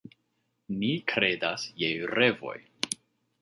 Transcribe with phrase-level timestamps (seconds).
[0.77, 1.91] Ni kredas je
[2.21, 2.57] revoj.